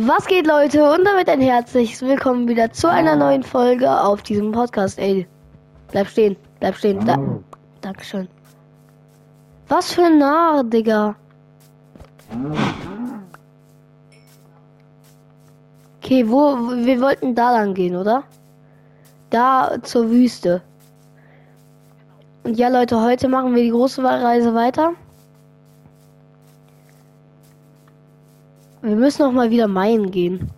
[0.00, 0.88] Was geht, Leute?
[0.92, 4.96] Und damit ein herzliches Willkommen wieder zu einer neuen Folge auf diesem Podcast.
[4.96, 5.26] Ey,
[5.90, 7.04] bleib stehen, bleib stehen.
[7.04, 7.18] Da
[7.80, 8.28] Dankeschön.
[9.66, 11.16] Was für ein Narr, Digga.
[16.00, 18.22] Okay, wo, wo- wir wollten da lang gehen, oder?
[19.30, 20.62] Da zur Wüste.
[22.44, 24.92] Und ja, Leute, heute machen wir die große Reise weiter.
[28.82, 30.50] Wir müssen auch mal wieder meinen gehen.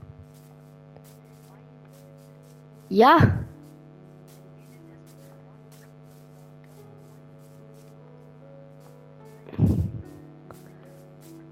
[2.90, 3.18] Ja.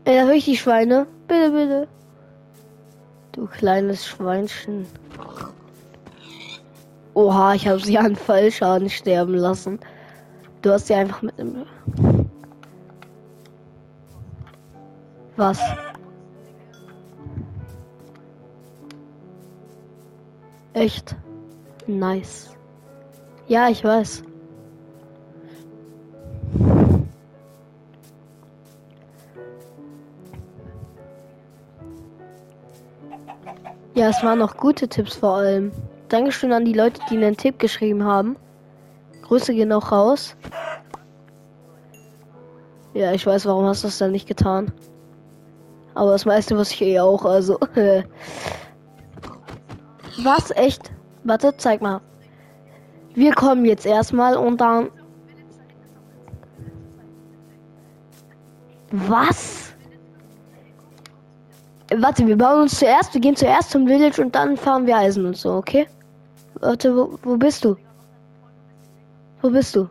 [0.04, 1.06] Ey, da höre ich die Schweine.
[1.26, 1.88] Bitte, bitte.
[3.32, 4.86] Du kleines Schweinchen.
[7.14, 9.78] Oha, ich habe sie an Fallschaden sterben lassen.
[10.62, 11.66] Du hast sie einfach mit einem.
[15.36, 15.60] Was?
[20.78, 21.16] Echt?
[21.88, 22.50] Nice.
[23.48, 24.22] Ja, ich weiß.
[33.94, 35.72] Ja, es waren noch gute Tipps vor allem.
[36.08, 38.36] Dankeschön an die Leute, die einen Tipp geschrieben haben.
[39.22, 40.36] Grüße gehen auch raus.
[42.94, 44.70] Ja, ich weiß, warum hast du das dann nicht getan.
[45.94, 47.58] Aber das meiste wusste ich eh auch, also.
[50.22, 50.50] Was?
[50.50, 50.90] Echt?
[51.24, 52.00] Warte, zeig mal.
[53.14, 54.90] Wir kommen jetzt erstmal und dann.
[58.90, 59.74] Was?
[61.96, 65.24] Warte, wir bauen uns zuerst, wir gehen zuerst zum Village und dann fahren wir Eisen
[65.24, 65.86] und so, okay?
[66.60, 67.76] Warte, wo, wo bist du?
[69.40, 69.88] Wo bist du?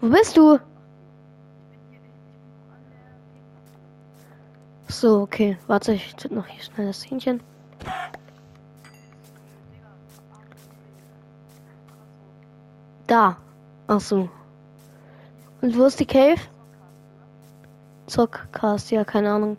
[0.00, 0.58] Wo bist du?
[4.88, 5.58] So, okay.
[5.66, 7.40] Warte, ich tue noch hier schnell das Hähnchen.
[13.06, 13.36] Da.
[13.86, 14.28] Ach so.
[15.60, 16.40] Und wo ist die Cave?
[18.06, 19.56] Zockcast, ja, keine Ahnung.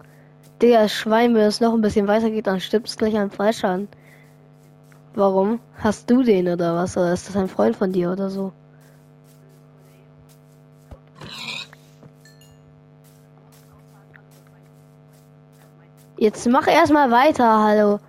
[0.60, 3.88] Das Schwein, wenn es noch ein bisschen weiter geht, dann stirbt es gleich an Fallschaden.
[5.14, 5.60] Warum?
[5.78, 6.98] Hast du den oder was?
[6.98, 8.52] Oder ist das ein Freund von dir oder so?
[16.18, 18.00] Jetzt mach erstmal weiter, hallo.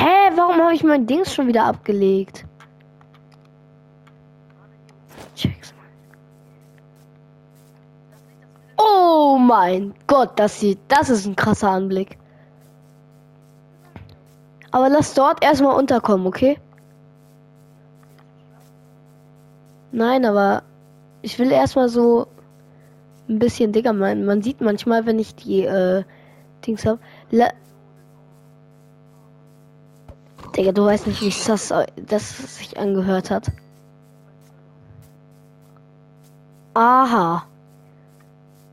[0.00, 2.46] Hä, warum habe ich mein Dings schon wieder abgelegt?
[5.34, 5.84] Check's mal.
[8.82, 12.16] Oh mein Gott, das sieht, das ist ein krasser Anblick.
[14.70, 16.58] Aber lass dort erstmal unterkommen, okay?
[19.92, 20.62] Nein, aber
[21.20, 22.26] ich will erstmal so
[23.28, 23.92] ein bisschen dicker.
[23.92, 26.04] Man, man sieht manchmal, wenn ich die äh,
[26.66, 27.00] Dings hab.
[30.56, 33.50] Digga, du weißt nicht, wie das, das sich angehört hat.
[36.74, 37.44] Aha.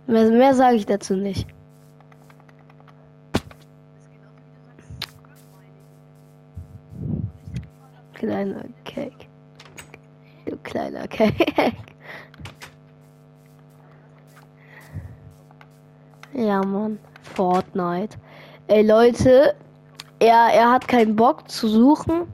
[0.08, 1.48] Mehr, mehr sage ich dazu nicht.
[8.14, 9.28] Kleiner Cake.
[10.46, 11.74] Du kleiner Cake.
[16.34, 17.00] Ja, Mann.
[17.22, 18.18] Fortnite.
[18.68, 19.56] Ey, Leute,
[20.20, 22.28] er, er hat keinen Bock zu suchen.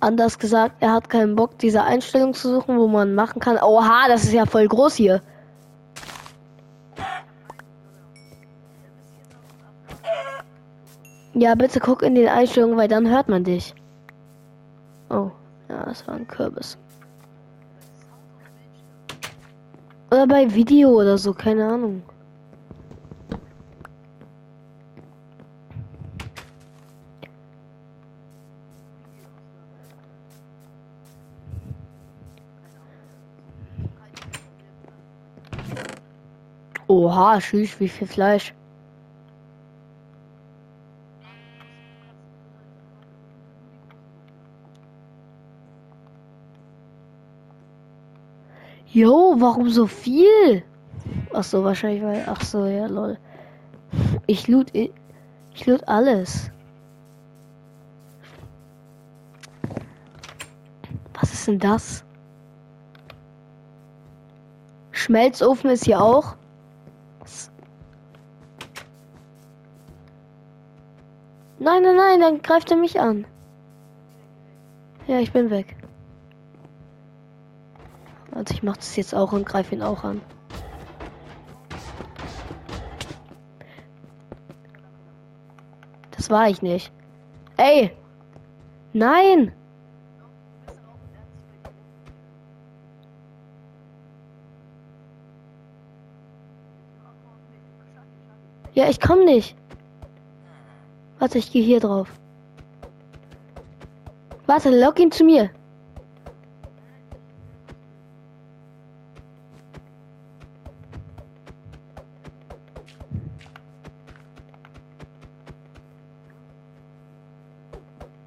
[0.00, 3.58] Anders gesagt, er hat keinen Bock, diese Einstellung zu suchen, wo man machen kann.
[3.58, 5.22] Oha, das ist ja voll groß hier.
[11.34, 13.74] Ja, bitte guck in den Einstellungen, weil dann hört man dich.
[15.10, 15.30] Oh,
[15.68, 16.78] ja, das war ein Kürbis.
[20.10, 22.02] Oder bei Video oder so, keine Ahnung.
[37.06, 38.52] Oha, tschüss, wie viel Fleisch.
[48.88, 50.64] Jo, warum so viel?
[51.32, 52.24] Ach so, wahrscheinlich weil.
[52.26, 53.18] Ach so, ja, lol.
[54.26, 56.50] Ich loot, ich loot alles.
[61.14, 62.04] Was ist denn das?
[64.90, 66.34] Schmelzofen ist hier auch.
[71.66, 73.26] Nein, nein, nein, dann greift er mich an.
[75.08, 75.74] Ja, ich bin weg.
[78.30, 80.20] Also ich mach das jetzt auch und greife ihn auch an.
[86.12, 86.92] Das war ich nicht.
[87.56, 87.90] Ey!
[88.92, 89.52] Nein!
[98.72, 99.56] Ja, ich komm nicht.
[101.26, 102.08] Warte, ich gehe hier drauf.
[104.46, 105.50] Warte, log ihn zu mir.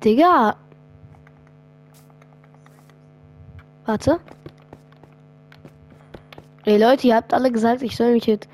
[0.03, 0.57] Digga.
[3.85, 4.19] Warte.
[6.65, 8.49] Ey Leute, ihr habt alle gesagt, ich soll mich jetzt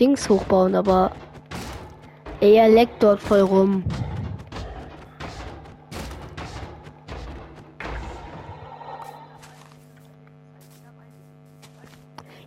[0.00, 1.12] Dings hochbauen, aber
[2.52, 3.84] er leckt dort voll rum.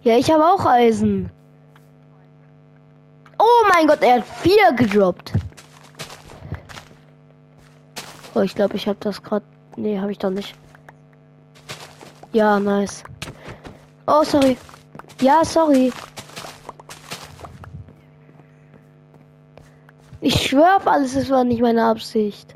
[0.04, 1.30] Ja, ich habe auch Eisen.
[3.38, 5.34] Oh mein Gott, er hat vier gedroppt.
[8.34, 9.46] Oh, ich glaube, ich habe das gerade.
[9.76, 10.56] Nee, habe ich doch nicht.
[12.32, 13.04] Ja, nice.
[14.06, 14.58] Oh, sorry.
[15.22, 15.92] Ja, sorry.
[20.19, 22.56] Ich schwöre auf alles, es war nicht meine Absicht.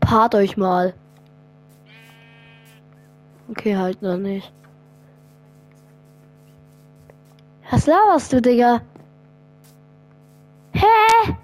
[0.00, 0.94] Paart euch mal.
[3.48, 4.52] Okay, halt noch nicht.
[7.70, 8.80] Was laberst du, Digga?
[10.72, 11.36] Hä?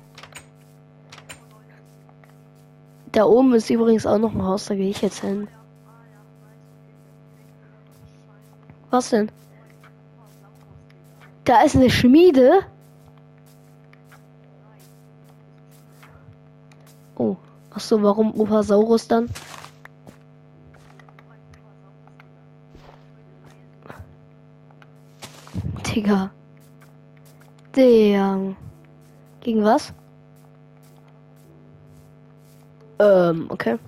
[3.11, 5.49] Da oben ist übrigens auch noch ein Haus, da gehe ich jetzt hin.
[8.93, 9.33] Was denn?
[11.45, 12.61] Da ist eine Schmiede.
[17.17, 17.37] Oh,
[17.71, 19.31] ach so, warum Upasaurus dann?
[25.87, 26.31] Digga.
[27.75, 28.55] Der.
[29.41, 29.95] Gegen was?
[32.99, 33.79] Ähm, okay.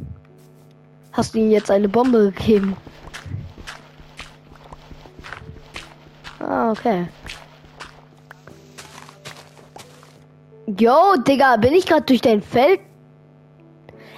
[1.12, 2.74] Hast du ihm jetzt eine Bombe gegeben?
[6.46, 7.06] Ah, okay.
[10.66, 12.80] Yo, Digga, bin ich gerade durch dein Feld?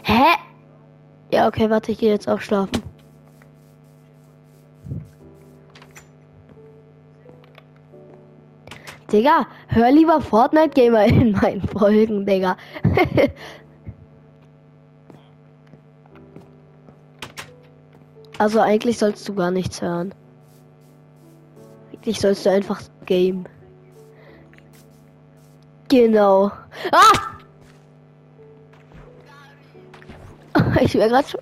[0.05, 0.37] Hä?
[1.32, 2.82] Ja, okay, warte, ich gehe jetzt auch schlafen.
[9.12, 12.56] Digga, hör lieber Fortnite Gamer in meinen Folgen, Digga.
[18.38, 20.14] also eigentlich sollst du gar nichts hören.
[22.06, 23.47] Eigentlich sollst du einfach Game.
[25.88, 26.53] Genau.
[26.93, 27.32] Ah!
[30.81, 31.41] Ich wäre gerade schon.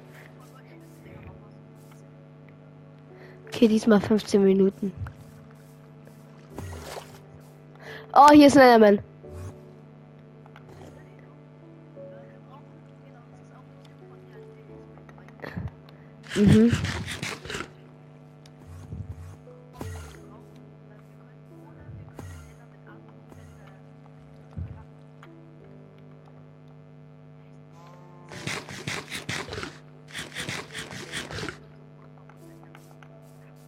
[3.47, 4.91] Okay, diesmal 15 Minuten.
[8.15, 9.05] Oh, hier ist ein Enderman.
[16.37, 16.73] Mhm.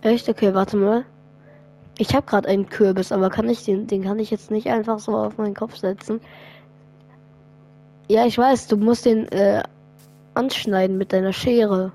[0.07, 0.29] Echt?
[0.29, 1.05] Okay, warte mal.
[1.99, 5.01] Ich habe gerade einen Kürbis, aber kann ich den, den kann ich jetzt nicht einfach
[5.01, 6.21] so auf meinen Kopf setzen.
[8.07, 9.65] Ja, ich weiß, du musst den äh,
[10.35, 11.91] anschneiden mit deiner Schere.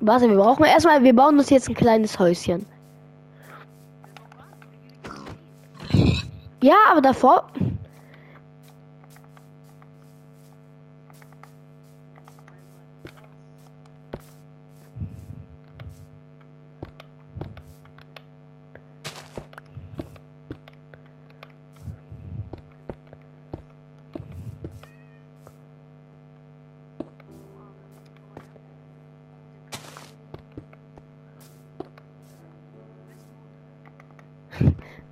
[0.00, 2.64] Warte, wir brauchen erstmal, wir bauen uns jetzt ein kleines Häuschen.
[6.62, 7.46] Ja, aber davor.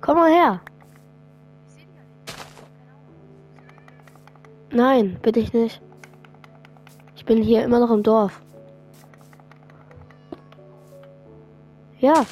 [0.01, 0.61] Komm mal her.
[4.71, 5.81] Nein, bitte ich nicht.
[7.15, 8.41] Ich bin hier immer noch im Dorf.
[11.99, 12.25] Ja.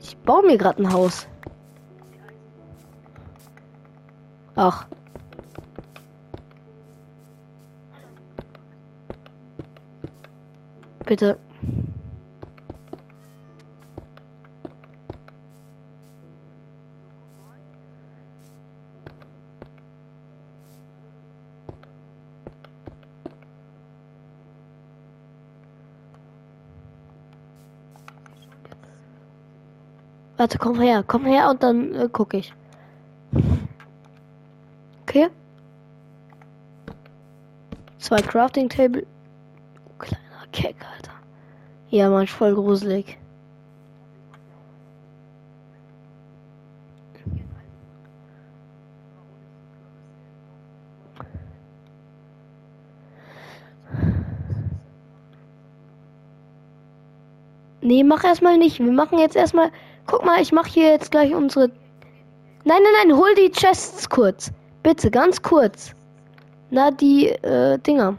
[0.00, 1.26] Ich baue mir gerade ein Haus.
[4.54, 4.86] Ach.
[11.10, 11.36] bitte.
[30.36, 32.54] Warte, komm her, komm her und dann äh, gucke ich.
[35.02, 35.28] Okay.
[37.98, 39.04] Zwei Crafting Table.
[41.90, 43.18] Ja, man, voll gruselig.
[57.82, 58.78] Nee, mach erstmal nicht.
[58.78, 59.70] Wir machen jetzt erstmal.
[60.06, 61.68] Guck mal, ich mache hier jetzt gleich unsere.
[62.64, 64.52] Nein, nein, nein, hol die Chests kurz.
[64.84, 65.92] Bitte, ganz kurz.
[66.70, 68.16] Na, die äh, Dinger.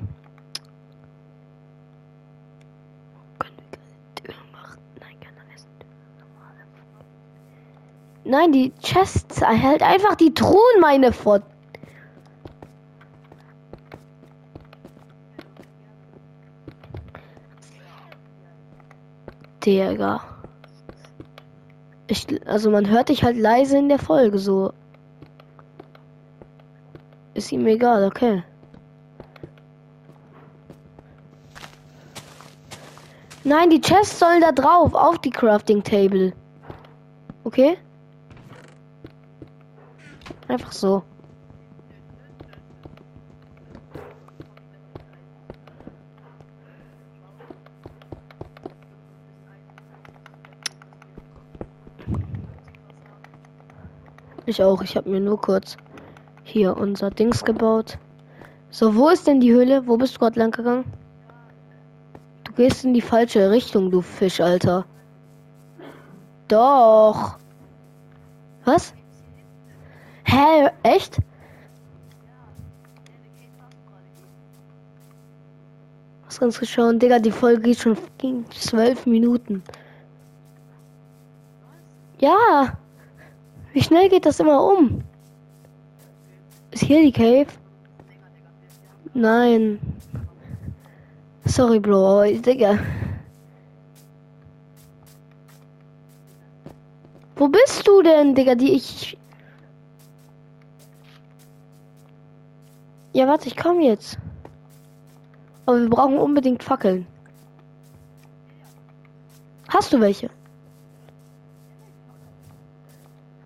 [8.24, 9.42] Nein, die Chests.
[9.42, 11.44] Er hält einfach die Truhen, meine Fort.
[19.66, 20.22] Digga.
[22.08, 24.74] Ich, also man hört dich halt leise in der Folge so.
[27.34, 28.44] Ist ihm egal, okay.
[33.44, 36.34] Nein, die Chests sollen da drauf, auf die Crafting Table.
[37.44, 37.78] Okay?
[40.52, 41.02] Einfach so.
[54.46, 54.82] Ich auch.
[54.82, 55.78] Ich habe mir nur kurz
[56.44, 57.98] hier unser Dings gebaut.
[58.72, 59.88] So, wo ist denn die Höhle?
[59.88, 60.84] Wo bist du gerade lang gegangen?
[62.44, 64.86] Du gehst in die falsche Richtung, du Fisch, Alter.
[66.50, 67.38] Doch.
[68.66, 68.94] Was?
[70.32, 70.72] Hä?
[70.84, 71.18] Echt?
[76.26, 79.62] Was ganz geschaut, Digga, die Folge geht schon ging zwölf Minuten.
[82.20, 82.78] Ja.
[83.74, 85.04] Wie schnell geht das immer um?
[86.72, 87.48] Ist hier die Cave?
[89.14, 89.82] Nein.
[91.44, 92.80] Sorry, Bro, aber Digga.
[97.36, 98.56] Wo bist du denn, Digga?
[98.56, 99.18] Die ich.
[103.14, 104.18] Ja, warte, ich komme jetzt.
[105.66, 107.06] Aber wir brauchen unbedingt Fackeln.
[109.68, 110.30] Hast du welche?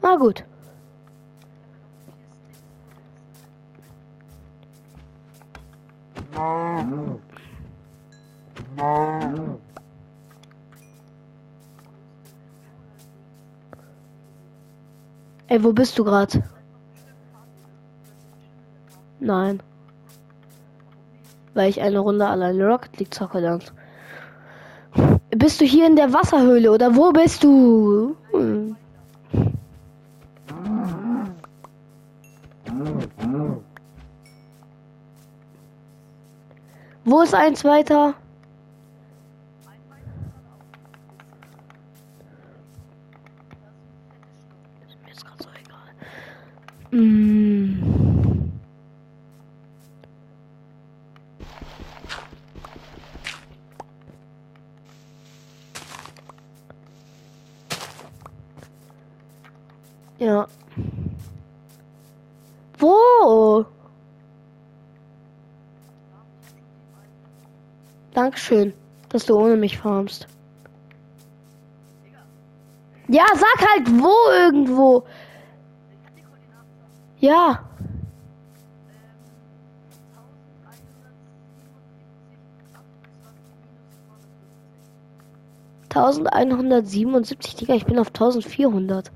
[0.01, 0.43] Na gut.
[15.47, 16.43] Ey, wo bist du gerade?
[19.25, 19.63] Nein.
[21.55, 23.59] Weil ich eine Runde alleine Rocket League zocke dann.
[25.31, 28.15] Bist du hier in der Wasserhöhle oder wo bist du?
[28.31, 28.75] Hm.
[37.03, 38.13] Wo ist eins weiter?
[68.35, 68.73] Dankeschön,
[69.07, 70.27] dass du ohne mich farmst.
[73.07, 75.05] Ja, sag halt wo irgendwo.
[77.19, 77.63] Ja.
[85.87, 89.13] Tausendeinhundertsiebenundsiebzig, Digga, ich bin auf tausendvierhundert.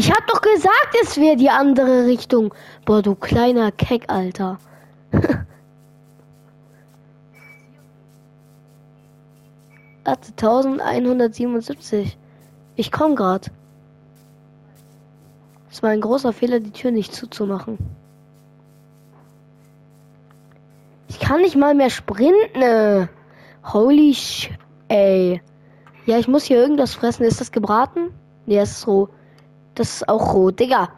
[0.00, 2.54] Ich hab doch gesagt, es wäre die andere Richtung.
[2.86, 4.58] Boah, du kleiner Keck, Alter.
[10.04, 12.16] Warte, 1177.
[12.76, 13.50] Ich komm grad.
[15.70, 17.76] Es war ein großer Fehler, die Tür nicht zuzumachen.
[21.08, 23.10] Ich kann nicht mal mehr sprinten.
[23.70, 24.48] Holy sh...
[24.88, 25.42] Ey.
[26.06, 27.24] Ja, ich muss hier irgendwas fressen.
[27.24, 28.14] Ist das gebraten?
[28.46, 29.10] Nee, es ist roh.
[29.80, 30.50] Das ist auch roh.
[30.50, 30.90] Digga.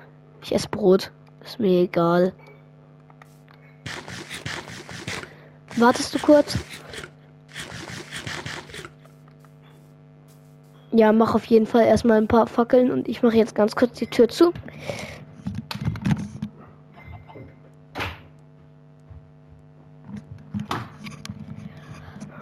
[0.43, 1.13] Ich esse Brot.
[1.45, 2.33] Ist mir egal.
[5.77, 6.59] Wartest du kurz?
[10.91, 13.97] Ja, mach auf jeden Fall erstmal ein paar Fackeln und ich mache jetzt ganz kurz
[14.01, 14.53] die Tür zu.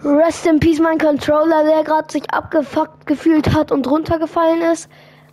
[0.03, 4.89] Rest in Peace, mein Controller, der gerade sich abgefuckt gefühlt hat und runtergefallen ist.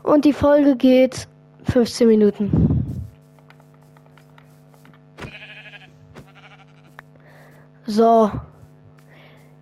[0.09, 1.29] Und die Folge geht
[1.65, 3.05] 15 Minuten.
[7.85, 8.31] So.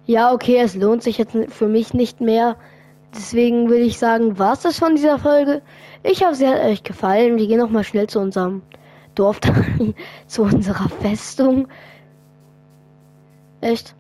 [0.05, 2.55] Ja, okay, es lohnt sich jetzt für mich nicht mehr.
[3.13, 5.63] Deswegen will ich sagen, was ist von dieser Folge?
[6.05, 7.39] Ich hoffe, sie hat euch gefallen.
[7.39, 8.63] Wir gehen noch mal schnell zu unserem
[9.17, 9.41] Dorf,
[10.29, 11.67] zu unserer Festung.
[13.63, 13.97] Echt?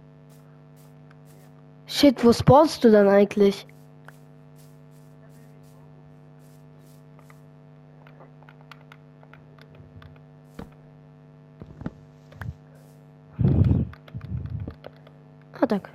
[1.86, 3.66] Shit, wo spawnst du dann eigentlich?
[15.68, 15.90] Danke.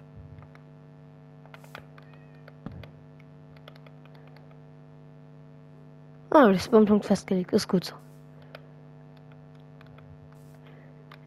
[6.29, 7.51] Ah, der Spawnpunkt festgelegt.
[7.51, 7.95] Ist gut so.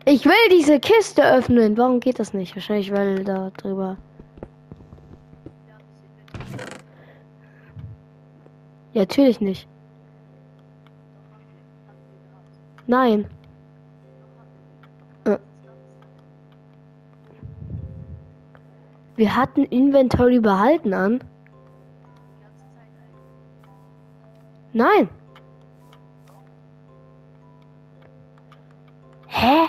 [0.06, 1.76] Ich will diese Kiste öffnen.
[1.78, 2.54] Warum geht das nicht?
[2.54, 3.96] Wahrscheinlich, weil da drüber.
[8.92, 9.66] Ja, natürlich nicht.
[12.86, 13.26] Nein.
[19.16, 21.22] Wir hatten Inventory behalten an.
[24.72, 25.08] Nein.
[29.28, 29.68] Hä?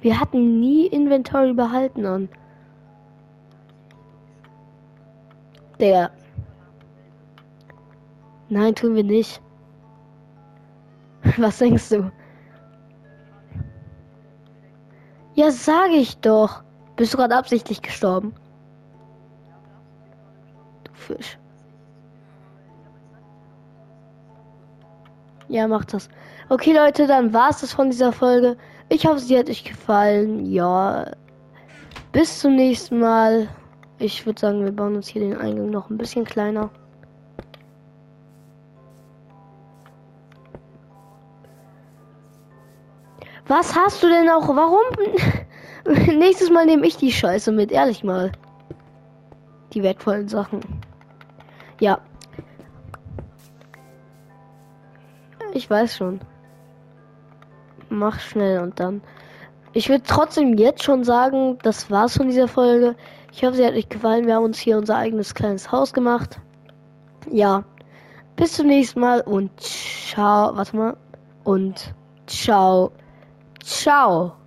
[0.00, 2.28] Wir hatten nie Inventory behalten an.
[5.78, 6.10] Der.
[8.48, 9.42] Nein, tun wir nicht.
[11.36, 12.10] Was denkst du?
[15.40, 16.62] Ja, sage ich doch.
[16.96, 18.34] Bist du gerade absichtlich gestorben?
[20.84, 21.38] Du Fisch.
[25.48, 26.10] Ja, macht das.
[26.50, 28.58] Okay, Leute, dann war es das von dieser Folge.
[28.90, 30.44] Ich hoffe, sie hat euch gefallen.
[30.44, 31.10] Ja.
[32.12, 33.48] Bis zum nächsten Mal.
[33.98, 36.68] Ich würde sagen, wir bauen uns hier den Eingang noch ein bisschen kleiner.
[43.50, 44.46] Was hast du denn auch?
[44.46, 44.84] Warum?
[46.06, 48.30] Nächstes Mal nehme ich die Scheiße mit, ehrlich mal.
[49.72, 50.60] Die wertvollen Sachen.
[51.80, 51.98] Ja.
[55.52, 56.20] Ich weiß schon.
[57.88, 59.02] Mach schnell und dann.
[59.72, 62.94] Ich würde trotzdem jetzt schon sagen, das war's von dieser Folge.
[63.32, 64.28] Ich hoffe, sie hat euch gefallen.
[64.28, 66.38] Wir haben uns hier unser eigenes kleines Haus gemacht.
[67.28, 67.64] Ja.
[68.36, 70.56] Bis zum nächsten Mal und ciao.
[70.56, 70.96] Warte mal.
[71.42, 71.92] Und
[72.28, 72.92] ciao.
[73.70, 74.39] Ciao.